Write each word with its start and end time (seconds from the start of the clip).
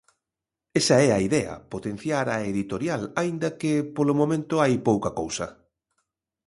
Esa 0.79 0.95
é 1.07 1.09
a 1.13 1.23
idea, 1.27 1.53
potenciar 1.73 2.27
a 2.35 2.47
editorial, 2.51 3.01
aínda 3.21 3.49
que 3.59 3.71
polo 3.95 4.13
momento 4.21 4.53
hai 4.63 4.73
pouca 4.89 5.09
cousa. 5.19 5.47